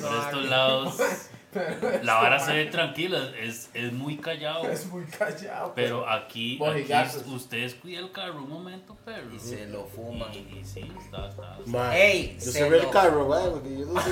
lados. 0.49 0.95
por 0.95 1.05
estos. 1.05 1.27
Pero 1.53 2.03
la 2.03 2.15
vara 2.15 2.39
se 2.39 2.53
ve 2.53 2.65
tranquila, 2.65 3.31
es, 3.39 3.69
es, 3.73 3.91
muy 3.91 4.17
callado. 4.17 4.69
Es 4.69 4.85
muy 4.87 5.05
callado. 5.05 5.73
Pero, 5.75 6.07
aquí, 6.09 6.59
aquí 6.63 6.93
ustedes 7.33 7.75
cuidan 7.75 8.05
el 8.05 8.11
carro 8.11 8.43
un 8.43 8.49
momento, 8.49 8.95
perro. 9.05 9.33
Y 9.33 9.39
se 9.39 9.67
lo 9.67 9.85
fuman. 9.85 10.33
Y, 10.33 10.63
sí, 10.63 10.91
está, 10.99 11.29
está. 11.29 11.57
Man, 11.65 11.93
Ey, 11.93 12.37
yo 12.43 12.51
se, 12.51 12.69
ve 12.69 12.79
el 12.79 12.89
carro, 12.89 13.25
güey, 13.25 13.49
porque 13.49 13.77
yo 13.79 13.85
no 13.85 14.01
sé. 14.01 14.11